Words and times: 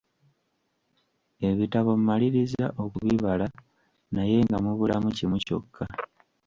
Ebitabo 1.49 1.89
mmalirizza 1.99 2.65
okubibala 2.83 3.47
naye 4.13 4.37
nga 4.45 4.57
mubulamu 4.63 5.09
kimu 5.17 5.37
kyokka. 5.45 5.83